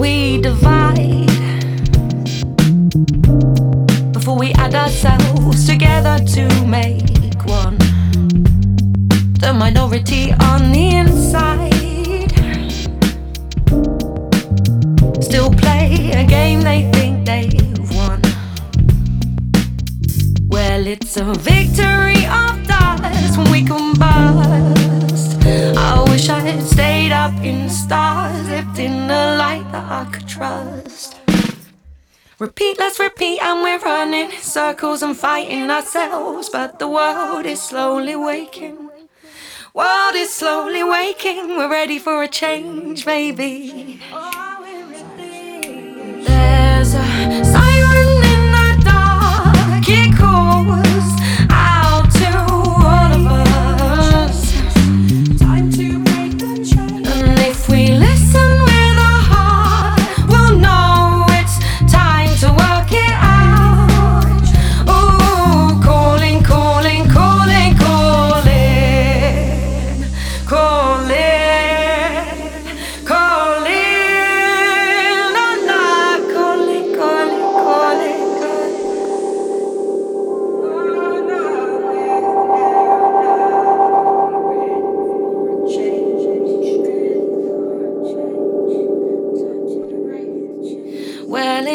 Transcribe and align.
we 0.00 0.40
divide 0.40 1.26
before 4.12 4.38
we 4.38 4.50
add 4.54 4.74
ourselves 4.74 5.66
together 5.66 6.18
to 6.24 6.48
make 6.64 7.36
one? 7.44 7.76
The 9.38 9.52
minority 9.54 10.32
on 10.32 10.72
the 10.72 10.96
inside 10.96 12.32
still 15.22 15.50
play 15.52 16.10
a 16.12 16.24
game 16.24 16.62
they 16.62 16.90
think 16.92 17.26
they've 17.26 17.90
won. 17.94 18.22
Well, 20.48 20.86
it's 20.86 21.18
a 21.18 21.34
victory 21.34 21.99
I 29.88 30.08
could 30.12 30.28
trust. 30.28 31.16
Repeat, 32.38 32.78
let's 32.78 32.98
repeat, 32.98 33.38
and 33.40 33.62
we're 33.62 33.78
running 33.78 34.30
circles 34.30 35.02
and 35.02 35.16
fighting 35.16 35.70
ourselves. 35.70 36.48
But 36.48 36.78
the 36.78 36.88
world 36.88 37.46
is 37.46 37.60
slowly 37.60 38.16
waking. 38.16 38.90
World 39.74 40.14
is 40.14 40.34
slowly 40.34 40.82
waking. 40.82 41.48
We're 41.48 41.70
ready 41.70 41.98
for 41.98 42.22
a 42.22 42.28
change, 42.28 43.06
maybe. 43.06 44.00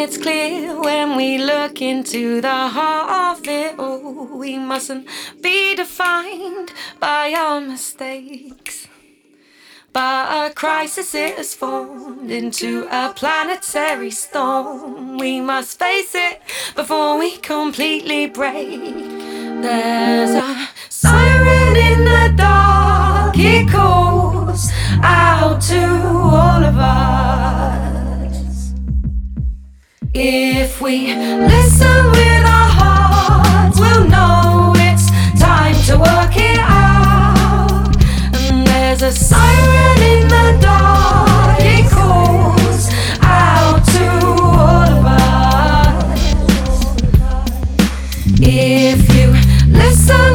It's 0.06 0.20
clear 0.20 0.80
when 0.80 1.18
we 1.18 1.40
look 1.40 1.82
into 1.82 2.40
the 2.40 2.68
heart 2.76 3.40
of 3.40 3.48
it 3.48 3.80
all, 3.80 4.38
we 4.38 4.56
mustn't 4.56 5.08
be 5.42 5.74
defined 5.74 6.72
by 7.00 7.34
our 7.34 7.60
mistakes. 7.60 8.88
But 9.92 10.52
a 10.52 10.54
crisis 10.54 11.14
has 11.14 11.56
formed 11.56 12.30
into 12.30 12.88
a 12.92 13.14
planetary 13.16 14.12
storm. 14.12 15.18
We 15.18 15.42
must 15.42 15.80
face 15.80 16.14
it 16.14 16.40
before 16.76 17.18
we 17.18 17.38
completely 17.38 18.28
break. 18.28 18.80
There's 19.66 20.36
a 20.36 20.70
siren 20.88 21.76
in 21.76 22.06
the 22.06 22.34
dark, 22.36 23.36
it 23.40 23.72
calls 23.72 24.70
out 25.02 25.60
to 25.62 25.95
If 30.28 30.82
we 30.82 31.14
listen 31.14 32.10
with 32.10 32.46
our 32.58 32.70
hearts, 32.80 33.80
we'll 33.80 34.08
know 34.08 34.74
it's 34.76 35.12
time 35.40 35.76
to 35.86 36.00
work 36.00 36.36
it 36.36 36.58
out. 36.58 37.96
And 38.34 38.66
there's 38.66 39.04
a 39.04 39.12
siren 39.12 40.02
in 40.02 40.28
the 40.28 40.58
dark, 40.64 41.60
it 41.60 41.88
calls 41.92 42.90
out 43.22 43.86
to 43.86 44.26
all 44.42 44.90
of 44.98 45.06
us. 45.06 46.26
If 48.42 49.16
you 49.16 49.28
listen. 49.72 50.35